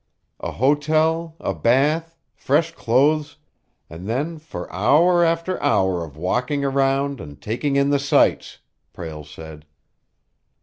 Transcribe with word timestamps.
"A 0.39 0.53
hotel, 0.53 1.35
a 1.39 1.53
bath, 1.53 2.17
fresh 2.33 2.71
clothes 2.71 3.37
and 3.87 4.09
then 4.09 4.39
for 4.39 4.67
hour 4.73 5.23
after 5.23 5.61
hour 5.61 6.03
of 6.03 6.17
walking 6.17 6.65
around 6.65 7.21
and 7.21 7.39
taking 7.39 7.75
in 7.75 7.91
the 7.91 7.99
sights!" 7.99 8.57
Prale 8.93 9.23
said. 9.23 9.63